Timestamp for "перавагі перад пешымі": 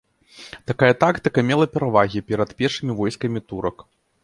1.77-2.99